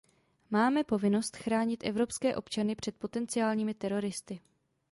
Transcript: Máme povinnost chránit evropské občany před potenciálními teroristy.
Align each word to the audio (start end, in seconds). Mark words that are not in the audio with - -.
Máme 0.49 0.83
povinnost 0.83 1.37
chránit 1.37 1.83
evropské 1.85 2.35
občany 2.35 2.75
před 2.75 2.95
potenciálními 2.97 3.73
teroristy. 3.73 4.39